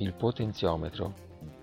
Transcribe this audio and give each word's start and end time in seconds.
Il 0.00 0.14
potenziometro. 0.14 1.12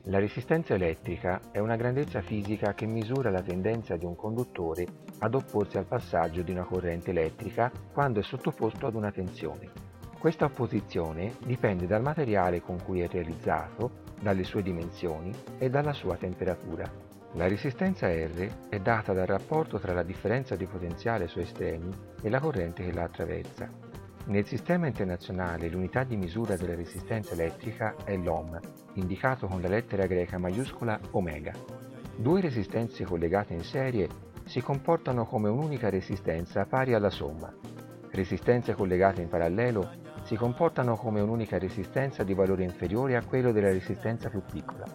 La 0.08 0.20
resistenza 0.20 0.74
elettrica 0.74 1.40
è 1.52 1.60
una 1.60 1.78
grandezza 1.78 2.20
fisica 2.20 2.74
che 2.74 2.86
misura 2.86 3.30
la 3.30 3.42
tendenza 3.42 3.96
di 3.96 4.04
un 4.04 4.18
conduttore 4.18 4.86
ad 5.20 5.36
opporsi 5.36 5.78
al 5.78 5.86
passaggio 5.86 6.42
di 6.42 6.52
una 6.52 6.66
corrente 6.66 7.12
elettrica 7.12 7.72
quando 7.94 8.20
è 8.20 8.24
sottoposto 8.24 8.88
ad 8.88 8.96
una 8.96 9.10
tensione. 9.10 9.72
Questa 10.20 10.44
opposizione 10.44 11.38
dipende 11.46 11.88
dal 11.88 12.02
materiale 12.02 12.60
con 12.60 12.84
cui 12.84 13.00
è 13.00 13.08
realizzato, 13.08 14.04
dalle 14.22 14.44
sue 14.44 14.62
dimensioni 14.62 15.32
e 15.58 15.70
dalla 15.70 15.94
sua 15.94 16.18
temperatura. 16.18 16.92
La 17.36 17.48
resistenza 17.48 18.10
R 18.10 18.68
è 18.68 18.80
data 18.80 19.14
dal 19.14 19.28
rapporto 19.28 19.80
tra 19.80 19.94
la 19.94 20.04
differenza 20.04 20.58
di 20.58 20.66
potenziale 20.66 21.28
su 21.28 21.40
estremi 21.40 21.90
e 22.22 22.30
la 22.30 22.42
corrente 22.42 22.84
che 22.84 22.92
la 22.92 23.04
attraversa. 23.04 23.95
Nel 24.28 24.48
sistema 24.48 24.88
internazionale 24.88 25.70
l'unità 25.70 26.04
di 26.04 26.18
misura 26.18 26.56
della 26.56 26.74
resistenza 26.74 27.34
elettrica 27.34 27.94
è 28.04 28.18
l'ohm, 28.18 28.60
indicato 28.94 29.46
con 29.46 29.62
la 29.62 29.68
lettera 29.68 30.08
greca 30.08 30.40
maiuscola 30.40 31.00
omega. 31.12 31.54
Due 32.16 32.42
resistenze 32.42 33.04
collegate 33.04 33.54
in 33.54 33.62
serie 33.62 34.10
si 34.46 34.62
comportano 34.62 35.28
come 35.28 35.50
un'unica 35.50 35.92
resistenza 35.92 36.66
pari 36.66 36.96
alla 36.96 37.12
somma. 37.12 37.54
Resistenze 38.10 38.74
collegate 38.74 39.22
in 39.22 39.28
parallelo 39.28 39.92
si 40.24 40.36
comportano 40.36 40.96
come 40.96 41.22
un'unica 41.22 41.60
resistenza 41.60 42.24
di 42.24 42.34
valore 42.34 42.64
inferiore 42.64 43.16
a 43.18 43.24
quello 43.24 43.52
della 43.52 43.72
resistenza 43.72 44.30
più 44.30 44.42
piccola. 44.42 44.86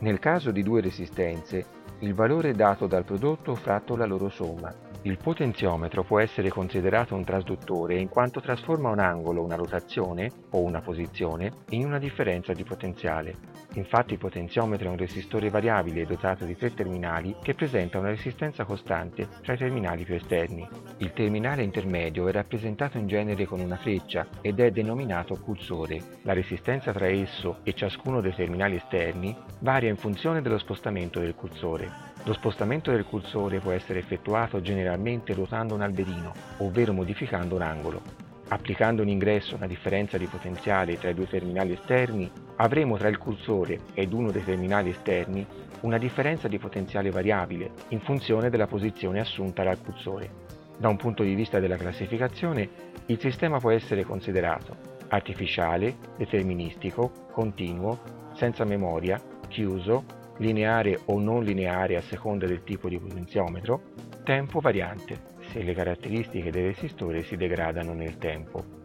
Nel 0.00 0.18
caso 0.18 0.50
di 0.50 0.62
due 0.62 0.82
resistenze, 0.82 1.64
il 2.00 2.12
valore 2.12 2.52
dato 2.52 2.86
dal 2.86 3.04
prodotto 3.04 3.54
fratto 3.54 3.96
la 3.96 4.04
loro 4.04 4.28
somma 4.28 4.93
il 5.04 5.18
potenziometro 5.18 6.02
può 6.02 6.18
essere 6.18 6.48
considerato 6.48 7.14
un 7.14 7.24
trasduttore 7.24 7.98
in 7.98 8.08
quanto 8.08 8.40
trasforma 8.40 8.88
un 8.88 8.98
angolo, 8.98 9.42
una 9.42 9.54
rotazione 9.54 10.30
o 10.50 10.62
una 10.62 10.80
posizione 10.80 11.52
in 11.70 11.84
una 11.84 11.98
differenza 11.98 12.54
di 12.54 12.64
potenziale. 12.64 13.36
Infatti 13.74 14.14
il 14.14 14.18
potenziometro 14.18 14.86
è 14.86 14.90
un 14.90 14.96
resistore 14.96 15.50
variabile 15.50 16.06
dotato 16.06 16.46
di 16.46 16.56
tre 16.56 16.72
terminali 16.72 17.36
che 17.42 17.54
presenta 17.54 17.98
una 17.98 18.08
resistenza 18.08 18.64
costante 18.64 19.28
tra 19.42 19.52
i 19.52 19.58
terminali 19.58 20.04
più 20.04 20.14
esterni. 20.14 20.66
Il 20.98 21.12
terminale 21.12 21.62
intermedio 21.62 22.26
è 22.26 22.32
rappresentato 22.32 22.96
in 22.96 23.06
genere 23.06 23.44
con 23.44 23.60
una 23.60 23.76
freccia 23.76 24.26
ed 24.40 24.58
è 24.58 24.70
denominato 24.70 25.36
cursore. 25.36 26.00
La 26.22 26.32
resistenza 26.32 26.92
tra 26.92 27.08
esso 27.08 27.58
e 27.62 27.74
ciascuno 27.74 28.22
dei 28.22 28.34
terminali 28.34 28.76
esterni 28.76 29.36
varia 29.58 29.90
in 29.90 29.96
funzione 29.96 30.40
dello 30.40 30.58
spostamento 30.58 31.20
del 31.20 31.34
cursore. 31.34 32.12
Lo 32.26 32.32
spostamento 32.32 32.90
del 32.90 33.04
cursore 33.04 33.58
può 33.58 33.72
essere 33.72 33.98
effettuato 33.98 34.62
generalmente 34.62 34.92
ruotando 35.32 35.74
un 35.74 35.82
alberino, 35.82 36.32
ovvero 36.58 36.92
modificando 36.92 37.54
un 37.54 37.62
angolo. 37.62 38.02
Applicando 38.48 39.02
un 39.02 39.08
ingresso 39.08 39.56
una 39.56 39.66
differenza 39.66 40.18
di 40.18 40.26
potenziale 40.26 40.98
tra 40.98 41.10
i 41.10 41.14
due 41.14 41.26
terminali 41.26 41.72
esterni, 41.72 42.30
avremo 42.56 42.96
tra 42.96 43.08
il 43.08 43.18
cursore 43.18 43.80
ed 43.94 44.12
uno 44.12 44.30
dei 44.30 44.44
terminali 44.44 44.90
esterni 44.90 45.46
una 45.80 45.98
differenza 45.98 46.48
di 46.48 46.58
potenziale 46.58 47.10
variabile 47.10 47.70
in 47.88 48.00
funzione 48.00 48.50
della 48.50 48.66
posizione 48.66 49.20
assunta 49.20 49.62
dal 49.62 49.80
cursore. 49.80 50.42
Da 50.76 50.88
un 50.88 50.96
punto 50.96 51.22
di 51.22 51.34
vista 51.34 51.60
della 51.60 51.76
classificazione, 51.76 52.68
il 53.06 53.18
sistema 53.18 53.58
può 53.58 53.70
essere 53.70 54.04
considerato 54.04 54.92
artificiale, 55.08 55.96
deterministico, 56.16 57.28
continuo, 57.30 58.00
senza 58.34 58.64
memoria, 58.64 59.20
chiuso, 59.48 60.04
lineare 60.38 61.00
o 61.06 61.20
non 61.20 61.44
lineare 61.44 61.96
a 61.96 62.02
seconda 62.02 62.46
del 62.46 62.64
tipo 62.64 62.88
di 62.88 62.98
potenziometro, 62.98 63.82
tempo 64.24 64.58
variante, 64.58 65.16
se 65.52 65.62
le 65.62 65.74
caratteristiche 65.74 66.50
del 66.50 66.72
resistore 66.72 67.22
si 67.22 67.36
degradano 67.36 67.92
nel 67.92 68.16
tempo. 68.16 68.83